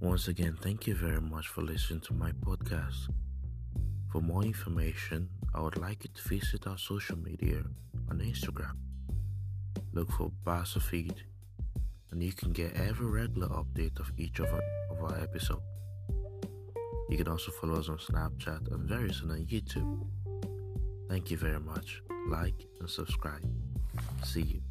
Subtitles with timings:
[0.00, 3.10] Once again, thank you very much for listening to my podcast.
[4.10, 7.62] For more information, I would like you to visit our social media
[8.08, 8.78] on Instagram.
[9.92, 11.16] Look for Basafeed,
[12.10, 15.60] and you can get every regular update of each of our, of our episode.
[17.10, 20.06] You can also follow us on Snapchat and very soon on YouTube.
[21.10, 22.00] Thank you very much.
[22.26, 23.44] Like and subscribe.
[24.24, 24.69] See you.